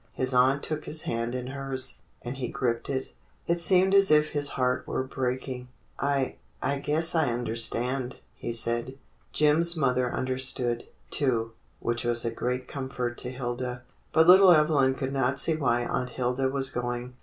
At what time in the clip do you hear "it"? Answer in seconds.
2.89-3.13, 3.45-3.61